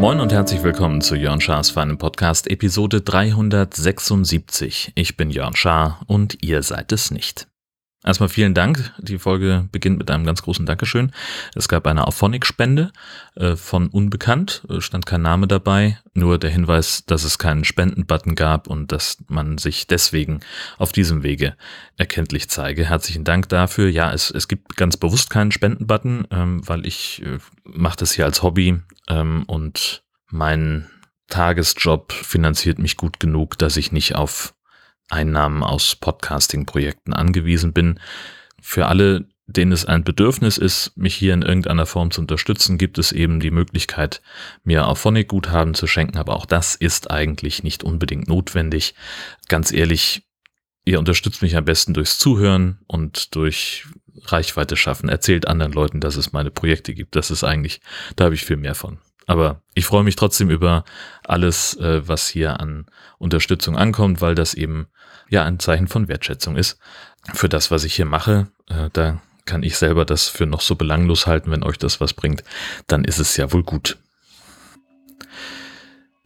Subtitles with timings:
[0.00, 4.92] Moin und herzlich willkommen zu Jörn Schars feinem Podcast Episode 376.
[4.94, 7.49] Ich bin Jörn Schaar und ihr seid es nicht.
[8.02, 8.94] Erstmal vielen Dank.
[8.98, 11.12] Die Folge beginnt mit einem ganz großen Dankeschön.
[11.54, 12.92] Es gab eine Auphonic-Spende
[13.34, 18.36] äh, von Unbekannt, äh, stand kein Name dabei, nur der Hinweis, dass es keinen Spendenbutton
[18.36, 20.40] gab und dass man sich deswegen
[20.78, 21.56] auf diesem Wege
[21.98, 22.88] erkenntlich zeige.
[22.88, 23.90] Herzlichen Dank dafür.
[23.90, 28.24] Ja, es, es gibt ganz bewusst keinen Spendenbutton, ähm, weil ich äh, mache das hier
[28.24, 30.88] als Hobby ähm, und mein
[31.28, 34.54] Tagesjob finanziert mich gut genug, dass ich nicht auf
[35.10, 38.00] Einnahmen aus Podcasting-Projekten angewiesen bin.
[38.60, 42.98] Für alle, denen es ein Bedürfnis ist, mich hier in irgendeiner Form zu unterstützen, gibt
[42.98, 44.22] es eben die Möglichkeit,
[44.64, 48.94] mir auf Phonic-Guthaben zu schenken, aber auch das ist eigentlich nicht unbedingt notwendig.
[49.48, 50.22] Ganz ehrlich,
[50.84, 53.86] ihr unterstützt mich am besten durchs Zuhören und durch
[54.24, 55.08] Reichweite schaffen.
[55.08, 57.16] Erzählt anderen Leuten, dass es meine Projekte gibt.
[57.16, 57.80] Das ist eigentlich,
[58.16, 58.98] da habe ich viel mehr von.
[59.26, 60.84] Aber ich freue mich trotzdem über
[61.24, 62.86] alles, äh, was hier an
[63.18, 64.88] Unterstützung ankommt, weil das eben
[65.30, 66.78] ja ein Zeichen von Wertschätzung ist
[67.32, 68.48] für das, was ich hier mache.
[68.68, 72.12] Äh, da kann ich selber das für noch so belanglos halten, wenn euch das was
[72.12, 72.44] bringt,
[72.86, 73.98] dann ist es ja wohl gut.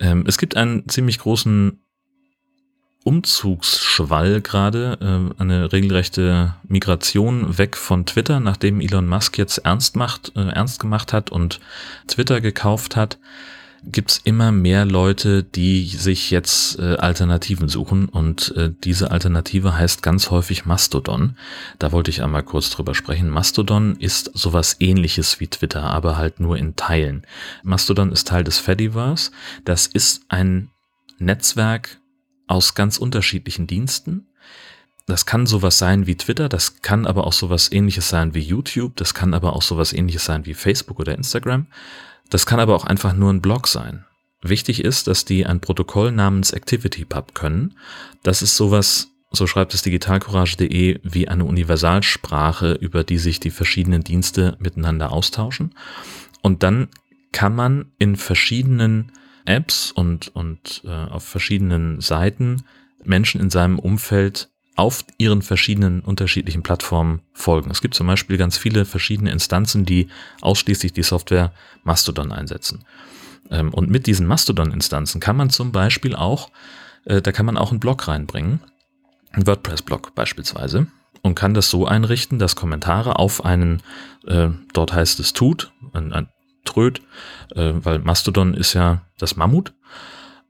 [0.00, 1.80] Ähm, es gibt einen ziemlich großen
[3.05, 10.32] Umzugsschwall gerade, äh, eine regelrechte Migration weg von Twitter, nachdem Elon Musk jetzt ernst macht,
[10.36, 11.60] äh, ernst gemacht hat und
[12.08, 13.19] Twitter gekauft hat,
[13.86, 20.02] gibt's immer mehr Leute, die sich jetzt äh, Alternativen suchen und äh, diese Alternative heißt
[20.02, 21.36] ganz häufig Mastodon.
[21.78, 23.28] Da wollte ich einmal kurz drüber sprechen.
[23.30, 27.26] Mastodon ist sowas ähnliches wie Twitter, aber halt nur in Teilen.
[27.62, 29.30] Mastodon ist Teil des Fediverse.
[29.64, 30.70] Das ist ein
[31.19, 31.98] Netzwerk
[32.46, 34.26] aus ganz unterschiedlichen Diensten.
[35.06, 38.96] Das kann sowas sein wie Twitter, das kann aber auch sowas ähnliches sein wie YouTube,
[38.96, 41.66] das kann aber auch sowas ähnliches sein wie Facebook oder Instagram.
[42.30, 44.04] Das kann aber auch einfach nur ein Blog sein.
[44.42, 47.74] Wichtig ist, dass die ein Protokoll namens ActivityPub können.
[48.22, 54.04] Das ist sowas, so schreibt es digitalcourage.de, wie eine Universalsprache, über die sich die verschiedenen
[54.04, 55.74] Dienste miteinander austauschen.
[56.42, 56.88] Und dann
[57.32, 59.12] kann man in verschiedenen
[59.46, 62.64] Apps und, und äh, auf verschiedenen Seiten
[63.02, 67.70] Menschen in seinem Umfeld auf ihren verschiedenen unterschiedlichen Plattformen folgen.
[67.70, 70.08] Es gibt zum Beispiel ganz viele verschiedene Instanzen, die
[70.40, 71.52] ausschließlich die Software
[71.84, 72.84] Mastodon einsetzen.
[73.50, 76.50] Ähm, und mit diesen Mastodon-Instanzen kann man zum Beispiel auch,
[77.04, 78.60] äh, da kann man auch einen Blog reinbringen,
[79.32, 80.88] einen WordPress-Blog beispielsweise,
[81.22, 83.82] und kann das so einrichten, dass Kommentare auf einen,
[84.26, 86.28] äh, dort heißt es tut, ein, ein
[86.64, 87.00] Tröd,
[87.54, 89.72] äh, weil Mastodon ist ja das Mammut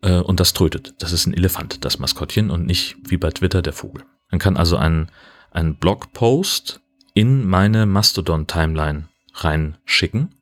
[0.02, 0.96] und das trötet.
[0.98, 4.04] Das ist ein Elefant, das Maskottchen und nicht wie bei Twitter der Vogel.
[4.34, 5.12] Man kann also einen,
[5.52, 6.80] einen Blogpost
[7.14, 10.34] in meine Mastodon-Timeline reinschicken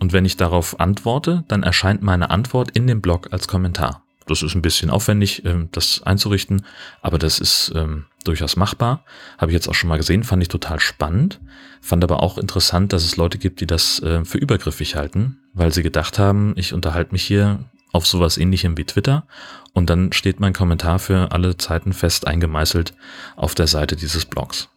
[0.00, 4.02] und wenn ich darauf antworte, dann erscheint meine Antwort in dem Blog als Kommentar.
[4.26, 6.66] Das ist ein bisschen aufwendig, ähm, das einzurichten,
[7.00, 9.06] aber das ist ähm, durchaus machbar.
[9.38, 11.40] Habe ich jetzt auch schon mal gesehen, fand ich total spannend.
[11.80, 15.72] Fand aber auch interessant, dass es Leute gibt, die das äh, für übergriffig halten, weil
[15.72, 19.26] sie gedacht haben, ich unterhalte mich hier auf sowas ähnlichem wie Twitter
[19.72, 22.94] und dann steht mein Kommentar für alle Zeiten fest eingemeißelt
[23.36, 24.68] auf der Seite dieses Blogs.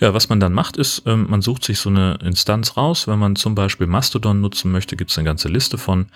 [0.00, 3.06] Ja, was man dann macht, ist, ähm, man sucht sich so eine Instanz raus.
[3.06, 6.06] Wenn man zum Beispiel Mastodon nutzen möchte, gibt es eine ganze Liste von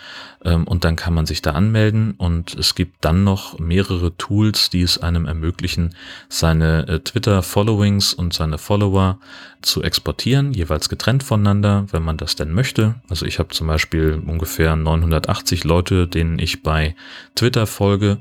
[0.44, 4.70] ähm, und dann kann man sich da anmelden und es gibt dann noch mehrere Tools,
[4.70, 5.94] die es einem ermöglichen,
[6.28, 9.18] seine äh, Twitter-Followings und seine Follower
[9.62, 12.96] zu exportieren, jeweils getrennt voneinander, wenn man das denn möchte.
[13.08, 16.94] Also ich habe zum Beispiel ungefähr 980 Leute, denen ich bei
[17.34, 18.18] Twitter folge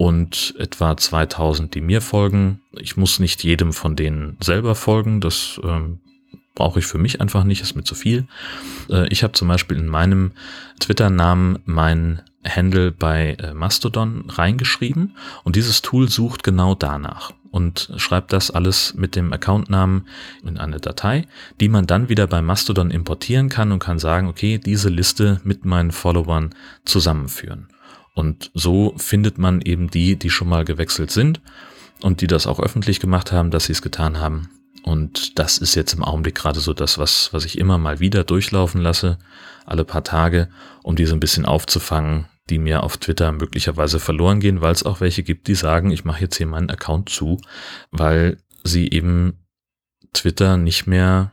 [0.00, 2.62] und etwa 2000, die mir folgen.
[2.72, 6.00] Ich muss nicht jedem von denen selber folgen, das ähm,
[6.54, 8.26] brauche ich für mich einfach nicht, ist mir zu viel.
[8.88, 10.32] Äh, ich habe zum Beispiel in meinem
[10.78, 18.32] Twitter-Namen mein Handle bei äh, Mastodon reingeschrieben und dieses Tool sucht genau danach und schreibt
[18.32, 20.06] das alles mit dem Accountnamen
[20.42, 21.26] in eine Datei,
[21.60, 25.66] die man dann wieder bei Mastodon importieren kann und kann sagen, okay, diese Liste mit
[25.66, 26.54] meinen Followern
[26.86, 27.68] zusammenführen.
[28.20, 31.40] Und so findet man eben die, die schon mal gewechselt sind
[32.02, 34.50] und die das auch öffentlich gemacht haben, dass sie es getan haben.
[34.82, 38.22] Und das ist jetzt im Augenblick gerade so das, was, was ich immer mal wieder
[38.22, 39.16] durchlaufen lasse,
[39.64, 40.50] alle paar Tage,
[40.82, 44.84] um die so ein bisschen aufzufangen, die mir auf Twitter möglicherweise verloren gehen, weil es
[44.84, 47.40] auch welche gibt, die sagen, ich mache jetzt hier meinen Account zu,
[47.90, 49.46] weil sie eben
[50.12, 51.32] Twitter nicht mehr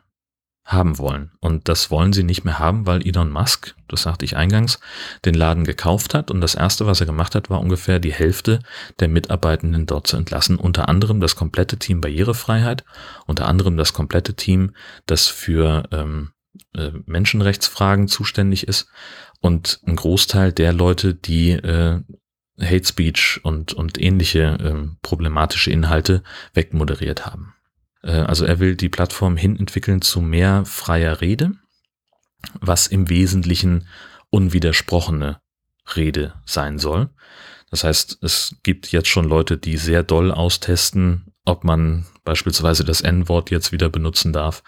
[0.68, 1.32] haben wollen.
[1.40, 4.80] Und das wollen sie nicht mehr haben, weil Elon Musk, das sagte ich eingangs,
[5.24, 6.30] den Laden gekauft hat.
[6.30, 8.60] Und das Erste, was er gemacht hat, war ungefähr die Hälfte
[9.00, 10.58] der Mitarbeitenden dort zu entlassen.
[10.58, 12.84] Unter anderem das komplette Team Barrierefreiheit,
[13.26, 14.76] unter anderem das komplette Team,
[15.06, 16.32] das für ähm,
[16.76, 18.90] äh, Menschenrechtsfragen zuständig ist
[19.40, 22.02] und ein Großteil der Leute, die äh,
[22.60, 26.24] Hate Speech und, und ähnliche äh, problematische Inhalte
[26.54, 27.54] wegmoderiert haben.
[28.08, 31.52] Äh, also er will die Plattform hin entwickeln zu mehr freier Rede,
[32.60, 33.88] was im Wesentlichen
[34.30, 35.42] unwidersprochene
[35.96, 37.10] Rede sein soll.
[37.70, 43.02] Das heißt, es gibt jetzt schon Leute, die sehr doll austesten, ob man beispielsweise das
[43.02, 44.64] N-Wort jetzt wieder benutzen darf,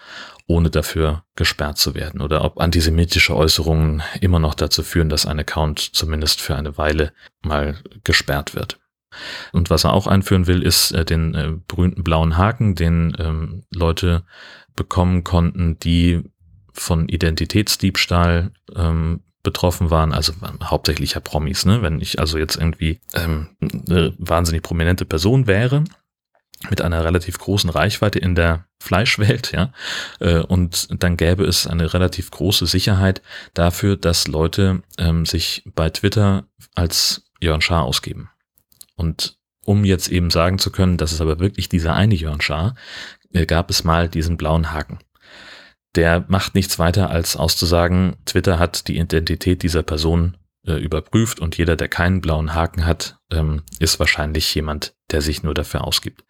[0.46, 5.38] ohne dafür gesperrt zu werden, oder ob antisemitische Äußerungen immer noch dazu führen, dass ein
[5.38, 8.78] Account zumindest für eine Weile mal gesperrt wird.
[9.52, 13.62] Und was er auch einführen will, ist äh, den äh, berühmten blauen Haken, den ähm,
[13.74, 14.24] Leute
[14.76, 16.22] bekommen konnten, die
[16.72, 21.82] von Identitätsdiebstahl ähm, betroffen waren, also hauptsächlich ja Promis, ne?
[21.82, 25.84] Wenn ich also jetzt irgendwie ähm, eine wahnsinnig prominente Person wäre,
[26.68, 29.72] mit einer relativ großen Reichweite in der Fleischwelt, ja,
[30.20, 33.22] äh, und dann gäbe es eine relativ große Sicherheit
[33.54, 38.30] dafür, dass Leute ähm, sich bei Twitter als Jörn Schaar ausgeben.
[39.00, 42.74] Und um jetzt eben sagen zu können, dass es aber wirklich dieser eine Jörn Schaar,
[43.32, 44.98] äh, gab es mal diesen blauen Haken.
[45.94, 50.36] Der macht nichts weiter als auszusagen, Twitter hat die Identität dieser Person
[50.66, 55.42] äh, überprüft und jeder, der keinen blauen Haken hat, ähm, ist wahrscheinlich jemand, der sich
[55.42, 56.24] nur dafür ausgibt.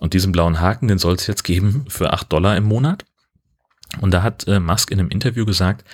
[0.00, 3.04] Und diesen blauen Haken, den soll es jetzt geben für acht Dollar im Monat.
[4.00, 5.84] Und da hat äh, Musk in einem Interview gesagt,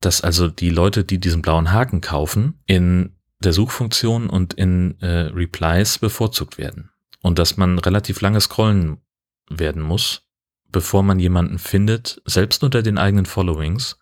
[0.00, 5.30] dass also die Leute, die diesen blauen Haken kaufen, in der Suchfunktion und in äh,
[5.32, 6.90] Replies bevorzugt werden.
[7.20, 8.98] Und dass man relativ lange scrollen
[9.48, 10.22] werden muss,
[10.68, 13.98] bevor man jemanden findet, selbst unter den eigenen Followings,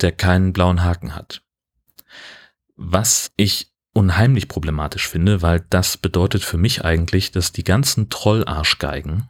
[0.00, 1.42] der keinen blauen Haken hat.
[2.76, 9.28] Was ich unheimlich problematisch finde, weil das bedeutet für mich eigentlich, dass die ganzen Trollarschgeigen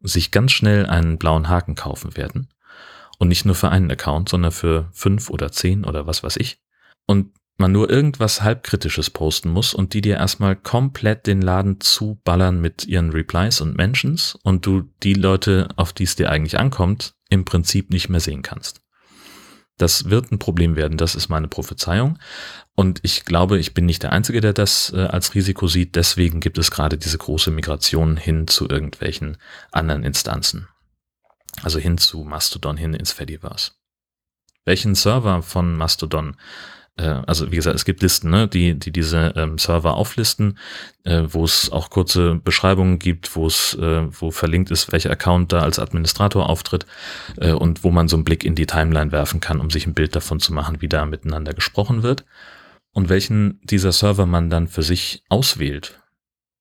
[0.00, 2.48] sich ganz schnell einen blauen Haken kaufen werden.
[3.18, 6.60] Und nicht nur für einen Account, sondern für fünf oder zehn oder was weiß ich.
[7.06, 7.32] Und
[7.62, 12.84] man nur irgendwas halbkritisches posten muss und die dir erstmal komplett den Laden zuballern mit
[12.84, 17.44] ihren Replies und Mentions und du die Leute, auf die es dir eigentlich ankommt, im
[17.46, 18.82] Prinzip nicht mehr sehen kannst.
[19.78, 22.18] Das wird ein Problem werden, das ist meine Prophezeiung.
[22.74, 25.96] Und ich glaube, ich bin nicht der Einzige, der das äh, als Risiko sieht.
[25.96, 29.38] Deswegen gibt es gerade diese große Migration hin zu irgendwelchen
[29.70, 30.68] anderen Instanzen.
[31.62, 33.72] Also hin zu Mastodon, hin ins Fediverse.
[34.64, 36.36] Welchen Server von Mastodon
[36.96, 40.58] äh, also wie gesagt, es gibt Listen, ne, die, die diese ähm, Server auflisten,
[41.04, 45.52] äh, wo es auch kurze Beschreibungen gibt, wo es, äh, wo verlinkt ist, welcher Account
[45.52, 46.86] da als Administrator auftritt
[47.38, 49.94] äh, und wo man so einen Blick in die Timeline werfen kann, um sich ein
[49.94, 52.24] Bild davon zu machen, wie da miteinander gesprochen wird.
[52.94, 55.98] Und welchen dieser Server man dann für sich auswählt,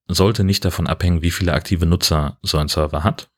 [0.07, 3.30] sollte nicht davon abhängen, wie viele aktive Nutzer so ein Server hat,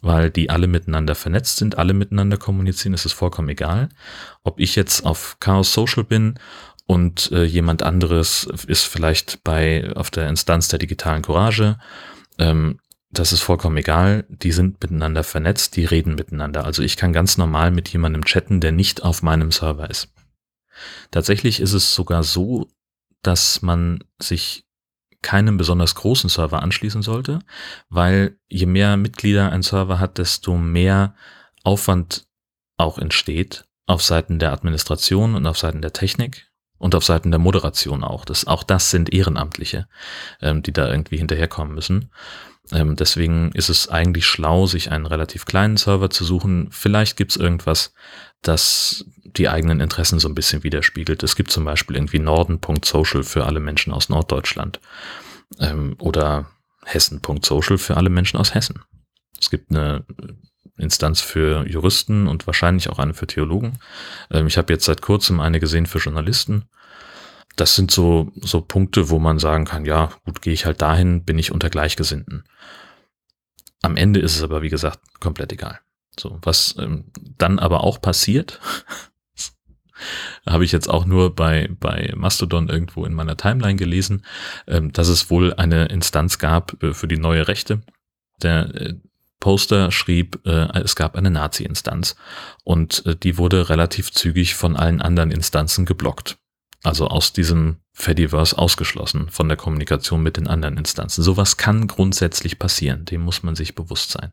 [0.00, 3.88] weil die alle miteinander vernetzt sind, alle miteinander kommunizieren, ist es vollkommen egal.
[4.42, 6.38] Ob ich jetzt auf Chaos Social bin
[6.86, 11.78] und äh, jemand anderes ist vielleicht bei auf der Instanz der digitalen Courage,
[12.38, 12.78] ähm,
[13.12, 14.24] das ist vollkommen egal.
[14.28, 16.64] Die sind miteinander vernetzt, die reden miteinander.
[16.64, 20.08] Also ich kann ganz normal mit jemandem chatten, der nicht auf meinem Server ist.
[21.10, 22.68] Tatsächlich ist es sogar so,
[23.22, 24.64] dass man sich
[25.22, 27.40] keinem besonders großen Server anschließen sollte,
[27.88, 31.14] weil je mehr Mitglieder ein Server hat, desto mehr
[31.62, 32.26] Aufwand
[32.76, 37.40] auch entsteht auf Seiten der Administration und auf Seiten der Technik und auf Seiten der
[37.40, 38.24] Moderation auch.
[38.24, 39.86] Das, auch das sind Ehrenamtliche,
[40.40, 42.10] ähm, die da irgendwie hinterherkommen müssen.
[42.72, 46.68] Ähm, deswegen ist es eigentlich schlau, sich einen relativ kleinen Server zu suchen.
[46.70, 47.92] Vielleicht gibt es irgendwas,
[48.42, 49.04] das
[49.36, 51.22] die eigenen Interessen so ein bisschen widerspiegelt.
[51.22, 54.80] Es gibt zum Beispiel irgendwie norden.social für alle Menschen aus Norddeutschland
[55.58, 56.50] ähm, oder
[56.84, 58.82] hessen.social für alle Menschen aus Hessen.
[59.40, 60.04] Es gibt eine
[60.76, 63.78] Instanz für Juristen und wahrscheinlich auch eine für Theologen.
[64.30, 66.64] Ähm, ich habe jetzt seit kurzem eine gesehen für Journalisten.
[67.56, 71.24] Das sind so, so Punkte, wo man sagen kann, ja, gut, gehe ich halt dahin,
[71.24, 72.44] bin ich unter Gleichgesinnten.
[73.82, 75.80] Am Ende ist es aber, wie gesagt, komplett egal.
[76.18, 78.60] So, was ähm, dann aber auch passiert,
[80.46, 84.24] habe ich jetzt auch nur bei, bei Mastodon irgendwo in meiner Timeline gelesen,
[84.66, 87.82] ähm, dass es wohl eine Instanz gab äh, für die neue Rechte.
[88.42, 88.94] Der äh,
[89.38, 92.16] Poster schrieb, äh, es gab eine Nazi-Instanz
[92.62, 96.36] und die wurde relativ zügig von allen anderen Instanzen geblockt.
[96.82, 101.22] Also aus diesem Fediverse ausgeschlossen von der Kommunikation mit den anderen Instanzen.
[101.22, 104.32] Sowas kann grundsätzlich passieren, dem muss man sich bewusst sein.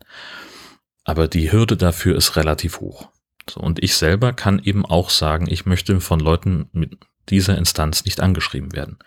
[1.07, 3.09] aber die Hürde dafür ist relativ hoch.
[3.49, 6.97] So, und ich selber kann eben auch sagen, ich möchte von Leuten mit
[7.29, 8.97] dieser Instanz nicht angeschrieben werden.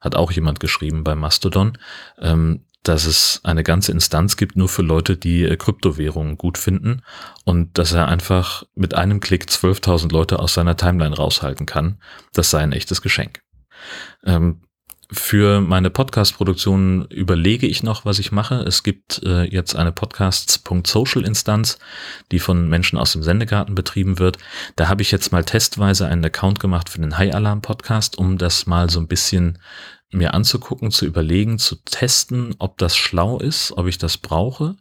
[0.00, 1.78] Hat auch jemand geschrieben bei Mastodon,
[2.18, 7.02] ähm, dass es eine ganze Instanz gibt nur für Leute, die äh, Kryptowährungen gut finden
[7.44, 12.00] und dass er einfach mit einem Klick 12.000 Leute aus seiner Timeline raushalten kann.
[12.32, 13.42] Das sei ein echtes Geschenk.
[14.24, 14.62] Ähm,
[15.10, 18.56] für meine Podcast-Produktion überlege ich noch, was ich mache.
[18.62, 21.78] Es gibt äh, jetzt eine Podcasts.social-Instanz,
[22.32, 24.38] die von Menschen aus dem Sendegarten betrieben wird.
[24.74, 28.38] Da habe ich jetzt mal testweise einen Account gemacht für den High Alarm Podcast, um
[28.38, 29.58] das mal so ein bisschen
[30.12, 34.76] mir anzugucken, zu überlegen, zu testen, ob das schlau ist, ob ich das brauche.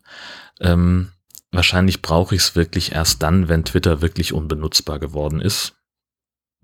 [0.59, 1.11] Ähm,
[1.51, 5.75] wahrscheinlich brauche ich es wirklich erst dann, wenn Twitter wirklich unbenutzbar geworden ist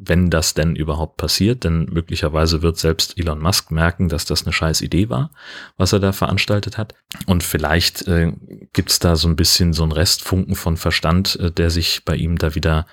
[0.04, 4.54] wenn das denn überhaupt passiert, denn möglicherweise wird selbst Elon Musk merken, dass das eine
[4.54, 5.30] scheiß Idee war,
[5.78, 6.96] was er da veranstaltet hat.
[7.28, 8.34] Und vielleicht äh,
[8.74, 12.40] gibt's da so ein bisschen so ein Restfunken von Verstand, äh, der sich bei ihm
[12.40, 12.88] da wieder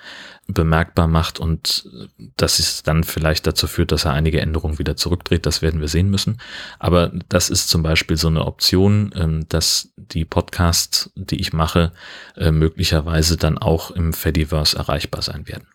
[0.47, 4.95] bemerkbar macht und äh, das ist dann vielleicht dazu führt, dass er einige Änderungen wieder
[4.95, 5.47] zurückdreht.
[5.47, 6.39] Das werden wir sehen müssen.
[6.77, 11.91] Aber das ist zum Beispiel so eine Option, ähm, dass die Podcasts, die ich mache,
[12.37, 15.67] äh, möglicherweise dann auch im Fediverse erreichbar sein werden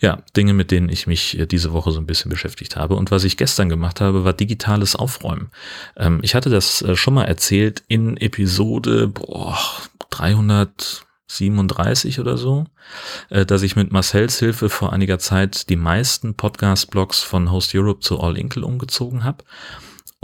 [0.00, 2.96] ja, Dinge, mit denen ich mich äh, diese Woche so ein bisschen beschäftigt habe.
[2.96, 5.50] Und was ich gestern gemacht habe, war digitales Aufräumen.
[5.96, 9.58] Ähm, ich hatte das äh, schon mal erzählt in Episode boah,
[10.10, 12.66] 337 oder so,
[13.30, 18.00] äh, dass ich mit Marcells Hilfe vor einiger Zeit die meisten Podcast-Blogs von Host Europe
[18.00, 19.44] zu All Inkle umgezogen habe.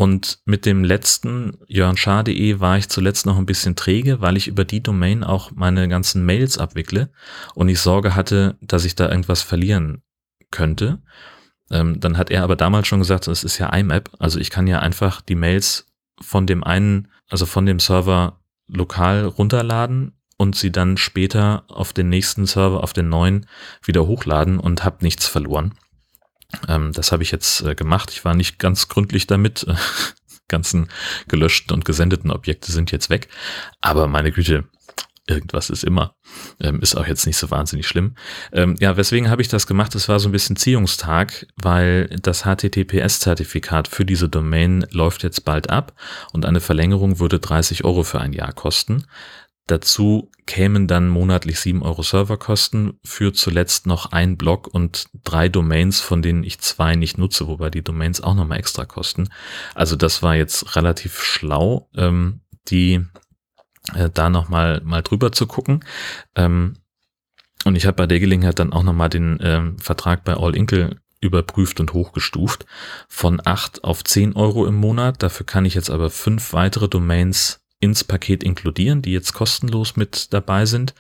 [0.01, 4.65] Und mit dem letzten jörnschar.de war ich zuletzt noch ein bisschen träge, weil ich über
[4.65, 7.11] die Domain auch meine ganzen Mails abwickle
[7.55, 10.01] und ich Sorge hatte, dass ich da irgendwas verlieren
[10.51, 11.03] könnte.
[11.71, 14.67] Ähm, dann hat er aber damals schon gesagt, es ist ja IMAP, also ich kann
[14.67, 15.85] ja einfach die Mails
[16.19, 22.09] von dem einen, also von dem Server lokal runterladen und sie dann später auf den
[22.09, 23.45] nächsten Server, auf den neuen
[23.85, 25.75] wieder hochladen und habe nichts verloren.
[26.69, 28.11] Ähm, das habe ich jetzt äh, gemacht.
[28.11, 29.67] Ich war nicht ganz gründlich damit.
[30.49, 30.89] ganzen
[31.29, 33.29] gelöschten und gesendeten Objekte sind jetzt weg.
[33.81, 34.65] Aber meine Güte,
[35.31, 36.15] irgendwas ist immer.
[36.61, 38.17] Ähm, ist auch jetzt nicht so wahnsinnig schlimm.
[38.53, 39.95] Ähm, ja, weswegen habe ich das gemacht?
[39.95, 45.71] Es war so ein bisschen Ziehungstag, weil das HTTPS-Zertifikat für diese Domain läuft jetzt bald
[45.71, 45.95] ab
[46.33, 49.05] und eine Verlängerung würde 30 Euro für ein Jahr kosten.
[49.71, 56.01] Dazu kämen dann monatlich 7 Euro Serverkosten für zuletzt noch ein Blog und drei Domains,
[56.01, 59.29] von denen ich zwei nicht nutze, wobei die Domains auch nochmal extra kosten.
[59.77, 63.05] Also das war jetzt relativ schlau, ähm, die
[63.95, 65.85] äh, da nochmal mal drüber zu gucken.
[66.35, 66.75] Ähm,
[67.65, 70.97] und ich habe bei der Gelegenheit dann auch nochmal den ähm, Vertrag bei All Inkle
[71.21, 72.67] überprüft und hochgestuft
[73.09, 75.23] von 8 auf 10 Euro im Monat.
[75.23, 80.33] Dafür kann ich jetzt aber fünf weitere Domains ins Paket inkludieren, die jetzt kostenlos mit
[80.33, 80.95] dabei sind.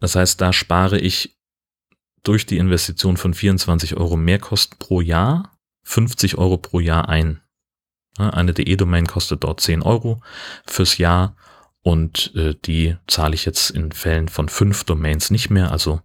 [0.00, 1.38] Das heißt, da spare ich
[2.22, 7.40] durch die Investition von 24 Euro Mehrkosten pro Jahr 50 Euro pro Jahr ein.
[8.18, 10.20] Eine DE-Domain kostet dort 10 Euro
[10.66, 11.36] fürs Jahr
[11.82, 16.00] und äh, die zahle ich jetzt in Fällen von fünf Domains nicht mehr, also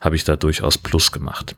[0.00, 1.56] habe ich da durchaus Plus gemacht.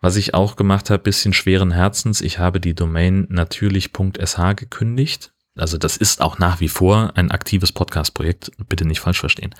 [0.00, 5.78] Was ich auch gemacht habe, bisschen schweren Herzens, ich habe die Domain natürlich.sh gekündigt also
[5.78, 9.54] das ist auch nach wie vor ein aktives Podcast-Projekt, bitte nicht falsch verstehen.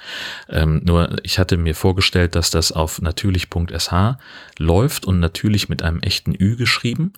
[0.49, 4.17] Ähm, nur ich hatte mir vorgestellt, dass das auf natürlich.sh
[4.59, 7.13] läuft und natürlich mit einem echten Ü geschrieben.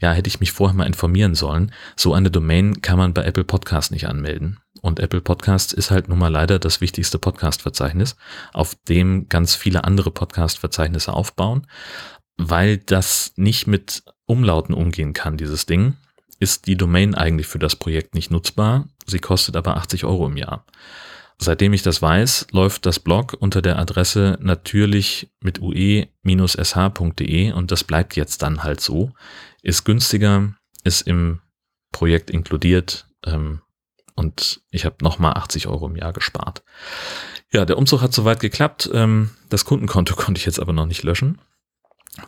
[0.00, 1.72] Ja, hätte ich mich vorher mal informieren sollen.
[1.96, 4.58] So eine Domain kann man bei Apple Podcasts nicht anmelden.
[4.80, 8.16] Und Apple Podcasts ist halt nun mal leider das wichtigste Podcast-Verzeichnis,
[8.54, 11.66] auf dem ganz viele andere Podcast-Verzeichnisse aufbauen,
[12.38, 15.96] weil das nicht mit Umlauten umgehen kann, dieses Ding
[16.44, 18.86] ist die Domain eigentlich für das Projekt nicht nutzbar.
[19.06, 20.66] Sie kostet aber 80 Euro im Jahr.
[21.38, 27.82] Seitdem ich das weiß, läuft das Blog unter der Adresse natürlich mit ue-sh.de und das
[27.82, 29.10] bleibt jetzt dann halt so.
[29.62, 31.40] Ist günstiger, ist im
[31.92, 33.62] Projekt inkludiert ähm,
[34.14, 36.62] und ich habe nochmal 80 Euro im Jahr gespart.
[37.52, 38.90] Ja, der Umzug hat soweit geklappt.
[38.92, 41.38] Ähm, das Kundenkonto konnte ich jetzt aber noch nicht löschen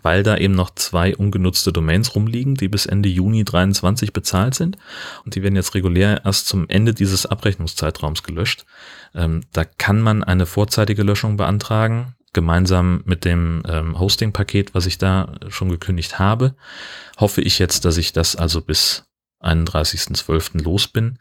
[0.02, 4.76] weil da eben noch zwei ungenutzte Domains rumliegen, die bis Ende Juni 23 bezahlt sind.
[5.24, 8.66] Und die werden jetzt regulär erst zum Ende dieses Abrechnungszeitraums gelöscht.
[9.14, 14.98] Ähm, da kann man eine vorzeitige Löschung beantragen, gemeinsam mit dem ähm, Hosting-Paket, was ich
[14.98, 16.54] da schon gekündigt habe.
[17.18, 19.04] Hoffe ich jetzt, dass ich das also bis
[19.40, 20.62] 31.12.
[20.62, 21.18] los bin.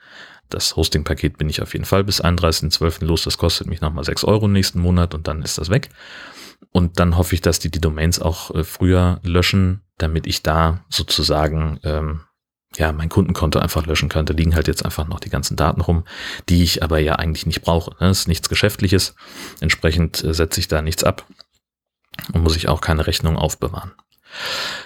[0.49, 3.05] Das Hosting-Paket bin ich auf jeden Fall bis 31.12.
[3.05, 3.23] los.
[3.23, 5.89] Das kostet mich nochmal 6 Euro nächsten Monat und dann ist das weg.
[6.75, 10.83] Und dann hoffe ich, dass die die Domains auch äh, früher löschen, damit ich da
[10.89, 12.19] sozusagen ähm,
[12.75, 16.03] ja, mein Kundenkonto einfach löschen könnte, liegen halt jetzt einfach noch die ganzen Daten rum,
[16.49, 17.91] die ich aber ja eigentlich nicht brauche.
[17.91, 18.09] Das ne?
[18.09, 19.15] ist nichts Geschäftliches.
[19.61, 21.25] Entsprechend äh, setze ich da nichts ab
[22.33, 23.93] und muss ich auch keine Rechnung aufbewahren.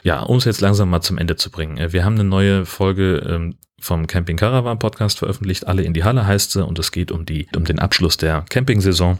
[0.04, 1.78] Ja, um es jetzt langsam mal zum Ende zu bringen.
[1.78, 5.66] Äh, wir haben eine neue Folge ähm, vom Camping Caravan Podcast veröffentlicht.
[5.66, 8.46] Alle in die Halle heißt sie und es geht um die, um den Abschluss der
[8.48, 9.18] Campingsaison.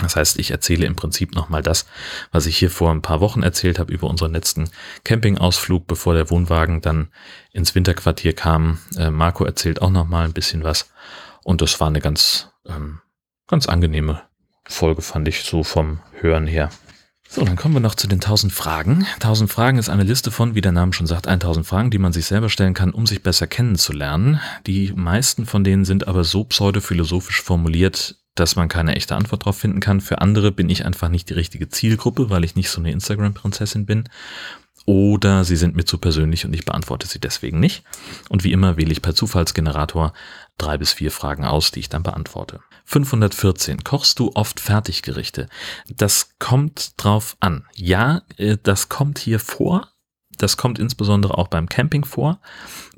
[0.00, 1.86] Das heißt, ich erzähle im Prinzip nochmal das,
[2.32, 4.68] was ich hier vor ein paar Wochen erzählt habe über unseren letzten
[5.04, 7.08] Campingausflug, bevor der Wohnwagen dann
[7.52, 8.78] ins Winterquartier kam.
[8.96, 10.90] Äh, Marco erzählt auch nochmal ein bisschen was.
[11.44, 13.00] Und das war eine ganz, ähm,
[13.46, 14.22] ganz angenehme
[14.66, 16.70] Folge, fand ich so vom Hören her.
[17.28, 19.06] So, dann kommen wir noch zu den 1000 Fragen.
[19.14, 22.12] 1000 Fragen ist eine Liste von, wie der Name schon sagt, 1000 Fragen, die man
[22.12, 24.40] sich selber stellen kann, um sich besser kennenzulernen.
[24.66, 29.58] Die meisten von denen sind aber so pseudophilosophisch formuliert, dass man keine echte Antwort drauf
[29.58, 30.00] finden kann.
[30.00, 33.86] Für andere bin ich einfach nicht die richtige Zielgruppe, weil ich nicht so eine Instagram-Prinzessin
[33.86, 34.08] bin.
[34.86, 37.84] Oder sie sind mir zu persönlich und ich beantworte sie deswegen nicht.
[38.28, 40.12] Und wie immer wähle ich per Zufallsgenerator
[40.58, 42.60] drei bis vier Fragen aus, die ich dann beantworte.
[42.84, 43.82] 514.
[43.82, 45.48] Kochst du oft Fertiggerichte?
[45.88, 47.64] Das kommt drauf an.
[47.74, 49.93] Ja, äh, das kommt hier vor.
[50.36, 52.40] Das kommt insbesondere auch beim Camping vor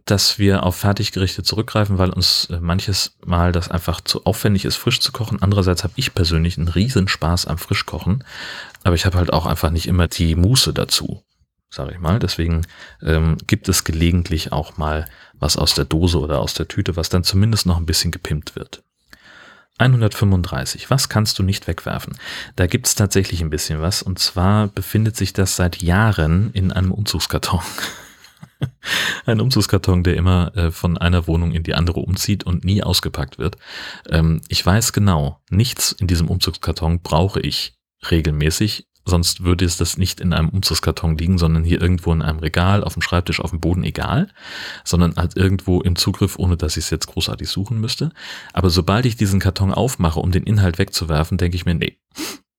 [0.07, 4.77] dass wir auf Fertiggerichte zurückgreifen, weil uns äh, manches Mal das einfach zu aufwendig ist,
[4.77, 5.43] frisch zu kochen.
[5.43, 8.25] Andererseits habe ich persönlich einen riesen Spaß am Frischkochen,
[8.85, 11.25] aber ich habe halt auch einfach nicht immer die Muße dazu,
[11.71, 12.21] sage ich mal.
[12.21, 12.63] Deswegen
[13.03, 17.09] ähm, gibt es gelegentlich auch mal was aus der Dose oder aus der Tüte, was
[17.09, 18.85] dann zumindest noch ein bisschen gepimpt wird.
[19.79, 20.91] 135.
[20.91, 22.17] Was kannst du nicht wegwerfen?
[22.57, 24.03] Da gibt es tatsächlich ein bisschen was.
[24.03, 27.61] Und zwar befindet sich das seit Jahren in einem Umzugskarton.
[29.27, 33.39] Ein Umzugskarton, der immer äh, von einer Wohnung in die andere umzieht und nie ausgepackt
[33.39, 33.57] wird.
[34.09, 37.77] Ähm, ich weiß genau, nichts in diesem Umzugskarton brauche ich
[38.11, 42.41] regelmäßig, sonst würde es das nicht in einem Umzugskarton liegen, sondern hier irgendwo in einem
[42.41, 44.29] Regal, auf dem Schreibtisch, auf dem Boden, egal,
[44.85, 48.11] sondern halt irgendwo im Zugriff, ohne dass ich es jetzt großartig suchen müsste.
[48.53, 51.99] Aber sobald ich diesen Karton aufmache, um den Inhalt wegzuwerfen, denke ich mir, nee,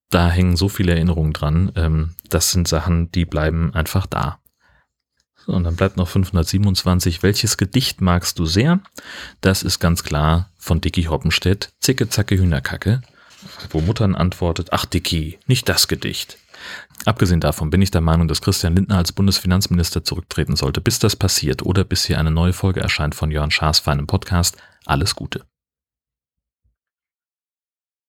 [0.10, 1.72] da hängen so viele Erinnerungen dran.
[1.76, 4.40] Ähm, das sind Sachen, die bleiben einfach da.
[5.46, 7.24] Und dann bleibt noch 527.
[7.24, 8.82] Welches Gedicht magst du sehr?
[9.42, 11.70] Das ist ganz klar von Dicky Hoppenstedt.
[11.80, 13.02] Zicke, zacke, Hühnerkacke.
[13.70, 16.38] Wo Muttern antwortet, ach Dicky, nicht das Gedicht.
[17.06, 20.82] Abgesehen davon bin ich der Meinung, dass Christian Lindner als Bundesfinanzminister zurücktreten sollte.
[20.82, 24.58] Bis das passiert oder bis hier eine neue Folge erscheint von Jörn Schaas feinem Podcast.
[24.86, 25.46] Alles Gute.